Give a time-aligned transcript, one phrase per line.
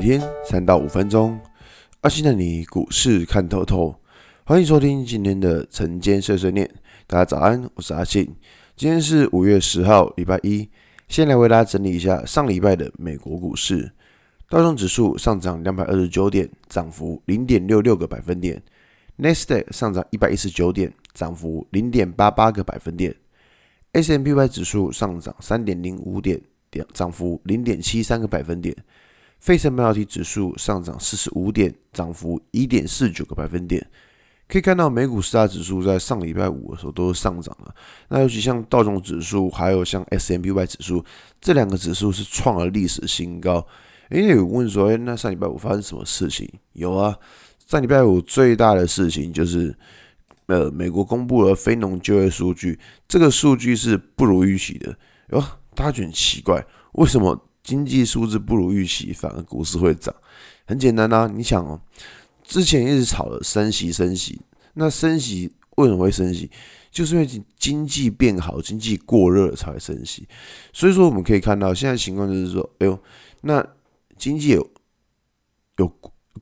[0.00, 1.38] 每天三到五分钟，
[2.00, 3.94] 阿信带你股市看透透。
[4.44, 6.66] 欢迎收听今天的晨间碎碎念。
[7.06, 8.34] 大家早安，我是阿信。
[8.74, 10.66] 今天是五月十号，礼拜一。
[11.06, 13.92] 先来为大家整理一下上礼拜的美国股市。
[14.48, 18.62] 道琼指数上涨两百二十九点，涨幅零点六六个百分点。
[19.16, 23.14] 纳斯达克上涨一百一十九点，涨幅零点八八个百分点。
[23.92, 26.40] S M P Y 指数上涨三点零五点，
[26.70, 28.74] 点涨幅零点七三个百分点。
[29.40, 33.84] 费城半导体指数上涨四十五点，涨幅一点四九个百分点。
[34.46, 37.74] 可以看到，美股四大指数在上礼拜五的时候都是上涨了。
[38.08, 41.04] 那尤其像道琼指数，还有像 S M B Y 指数
[41.40, 43.64] 这两个指数是创了历史新高。
[44.10, 46.46] 诶，有问说，诶，那上礼拜五发生什么事情？
[46.72, 47.16] 有啊，
[47.66, 49.72] 上礼拜五最大的事情就是，
[50.46, 52.76] 呃，美国公布了非农就业数据，
[53.06, 54.94] 这个数据是不如预期的。
[55.28, 55.40] 哟，
[55.76, 57.40] 大家觉得很奇怪，为什么？
[57.62, 60.14] 经济数字不如预期，反而股市会涨。
[60.66, 61.80] 很简单啊，你想哦，
[62.42, 64.40] 之前一直炒了升息升息，
[64.74, 66.50] 那升息为什么会升息？
[66.90, 70.26] 就是因为经济变好，经济过热才会升息。
[70.72, 72.98] 所以说我们可以看到，现在情况就是说，哎呦，
[73.42, 73.64] 那
[74.16, 74.70] 经济有
[75.76, 75.86] 有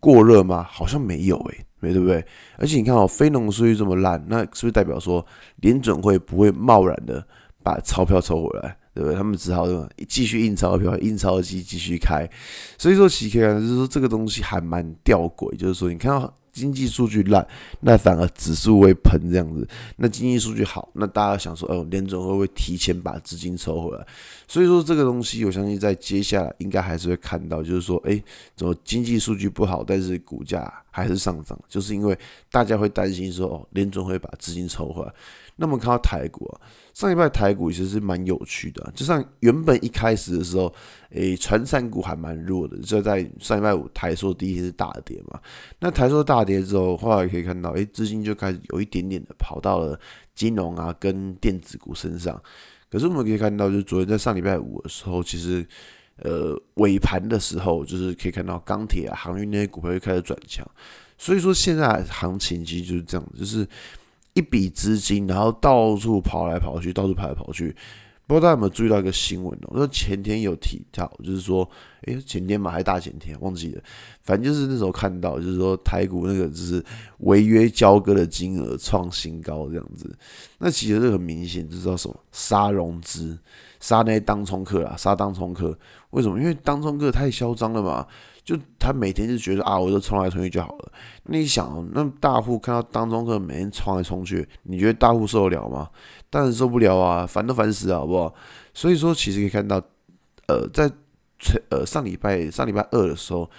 [0.00, 0.62] 过热吗？
[0.62, 2.24] 好像没有诶，没对不对？
[2.56, 5.24] 而且你看哦，非农数据这么烂，那是不是代表说
[5.56, 7.26] 联准会不会贸然的
[7.62, 8.77] 把钞票抽回来？
[8.98, 9.16] 对不对？
[9.16, 9.64] 他们只好
[10.08, 12.28] 继续印钞票，印钞机继续开。
[12.76, 17.46] 所以说，其实就是说这个东西还蛮吊诡，就是说你看到经济数据烂，
[17.78, 19.64] 那反而指数会喷这样子；
[19.98, 24.04] 那经济数据好，那大家想说，哦，联总会不会提前把资金抽回来？
[24.48, 28.20] 所以说这个东西，我相信在接下来应该还是会看到，就是说，哎，
[28.56, 32.18] 怎么经济数据不好，但是股价还是上涨，就是因为
[32.50, 35.12] 大家会担心说，哦，联准会把资金抽回来。
[35.60, 36.60] 那么看到台股啊，
[36.94, 40.72] 上礼拜台股其实是蛮有趣的，就像原本一开始的时候，
[41.10, 45.40] 诶，传产股还蛮弱的，就在上礼拜五台塑第一天是大跌嘛。
[45.80, 49.98] 那台塑大跌之后，后来可以看到，诶，资金就开始有一点点的跑到了
[50.34, 52.40] 金融啊跟电子股身上。
[52.88, 55.66] 可是我们可以看到，就是昨天在上礼拜五的时候，其实
[56.22, 60.66] 呃尾盘的时候，就是可以看到钢铁啊、航运那些股票又开始转强。
[61.16, 63.66] 所以说现在行情其实就是这样，就是。
[64.34, 67.74] 一笔资金，然后到处跑来跑去，到处跑来跑去。
[68.28, 69.72] 不知道大家有没有注意到一个新闻哦？
[69.72, 71.66] 那前天有提到，就是说，
[72.02, 73.82] 诶，前天嘛还大前天，忘记了。
[74.22, 76.84] 反正就是那时候看到，就是说台股那个就是
[77.20, 80.14] 违约交割的金额创新高这样子。
[80.58, 83.38] 那其实这很明显，就是道什么杀融资，
[83.80, 85.78] 杀那些当冲客啊，杀当冲客。
[86.10, 86.38] 为什么？
[86.38, 88.06] 因为当冲客太嚣张了嘛。
[88.44, 90.92] 就他每天就觉得啊，我就冲来冲去就好了。
[91.24, 95.90] 那你想，那大户看到当冲客每天冲来冲去，你觉得大户受得了吗？
[96.30, 98.34] 当然受不了啊，烦都烦死了，好不好？
[98.74, 99.76] 所以说，其实可以看到，
[100.46, 100.90] 呃，在
[101.70, 103.50] 呃上礼拜上礼拜二的时候，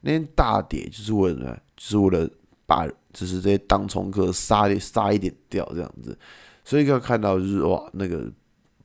[0.00, 2.30] 那天大跌就是为了，就是为了
[2.66, 6.16] 把就是这些当冲客杀杀一点掉这样子。
[6.64, 8.30] 所以可以看到就是哇，那个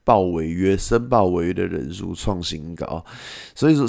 [0.03, 3.03] 报违约申报违约的人数创新高，
[3.55, 3.87] 所以说。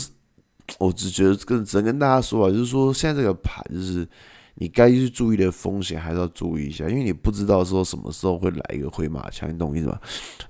[0.78, 4.08] 我只觉得跟只能跟大家说啊，就是说现在这个盘，就是
[4.56, 10.00] 你该去注意的风险还是要注意一下，因为你不知道说什么时候会来一个回马枪，你懂我意思吧？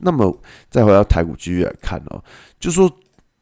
[0.00, 0.36] 那么
[0.68, 2.22] 再回到台股继续来看哦，
[2.60, 2.90] 就说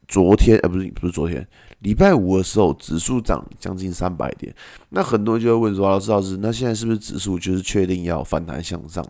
[0.07, 1.47] 昨天呃不是不是昨天
[1.81, 4.55] 礼拜五的时候，指数涨将近三百点，
[4.91, 9.05] 那很多人就会问说，老师老师，那现在是不是指数就是确定要反弹向上？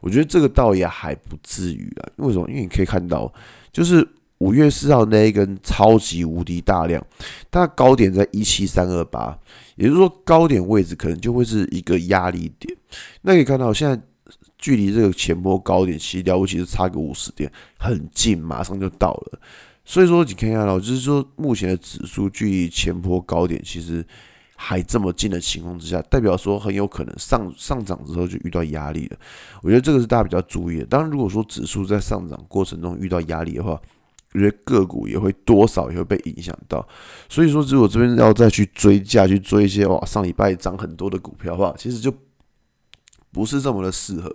[0.00, 2.48] 我觉得这个倒也还不至于啊，为什么？
[2.48, 3.32] 因为你可以看到
[3.72, 4.08] 就是。
[4.38, 7.04] 五月四号那一根超级无敌大量，
[7.50, 9.38] 它的高点在一七三二八，
[9.76, 12.76] 也就是说高点位置可能就会是一个压力点。
[13.22, 13.98] 那可以看到现在
[14.58, 19.38] 距离这个前波高点其实了不起是差个五十点，很近，马上就到了。
[19.84, 24.04] 所以说你可以看到，就是说目前的指数距离前波高点其实
[24.54, 29.16] 还这么近的情况之下，代表说很有可能上上涨之后就遇到压力了。
[29.62, 30.84] 我觉得这个是大家比较注意的。
[30.86, 33.80] 当然，如果说指数在上涨过程中遇到压力的话，
[34.34, 36.86] 我觉得个股也会多少也会被影响到，
[37.28, 42.12] 所以说如果这边要再去追价去追一些哇上礼拜涨很多的股票的话，其实就
[43.36, 44.34] 不是这么的适合。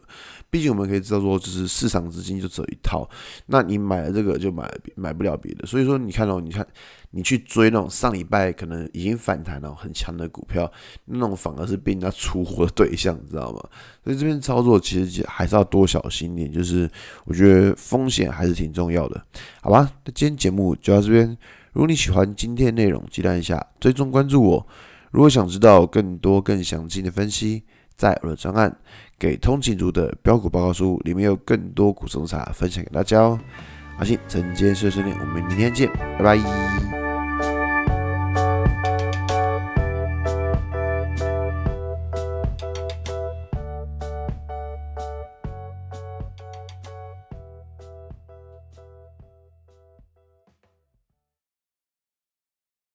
[0.51, 3.09] 毕竟我们可以知道说，就是市场资金就只有一套，
[3.47, 5.65] 那你买了这个就买买不了别的。
[5.65, 6.65] 所以说你看哦，你看
[7.09, 10.71] 你去追那种上礼拜可能已经反弹了很强的股票，
[11.05, 13.59] 那种反而是被人家出货的对象，你知道吗？
[14.03, 16.87] 所以这边操作其实还是要多小心一点，就是
[17.25, 19.25] 我觉得风险还是挺重要的，
[19.61, 19.91] 好吧？
[20.05, 21.35] 那今天节目就到这边。
[21.73, 24.67] 如果你喜欢今天内容，记得按下追踪关注我。
[25.11, 27.63] 如果想知道更多更详尽的分析，
[28.01, 28.75] 在我的专案。
[29.19, 33.39] 给通勤族的标股报告书里面有更多股种茶分享给大家哦。
[33.99, 35.87] 阿信，晨间碎碎念，我们明天见，
[36.17, 36.70] 拜拜。